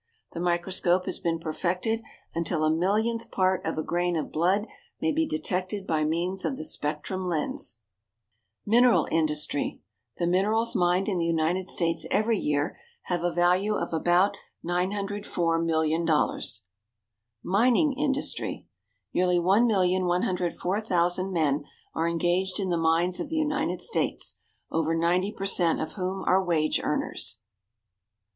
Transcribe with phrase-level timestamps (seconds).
[0.31, 2.01] The microscope has been perfected
[2.33, 4.65] until a millionth part of a grain of blood
[4.99, 7.77] may be detected by means of the spectrum lens.
[8.65, 9.79] =Mineral Industry.=
[10.17, 14.35] The minerals mined in the United States every year have a value of about
[14.65, 16.61] $904,000,000.
[17.43, 18.65] =Mining Industry.=
[19.13, 21.63] Nearly 1,140,000 men
[21.93, 24.39] are engaged in the mines of the United States,
[24.71, 27.37] over 90 per cent of whom are wage earners.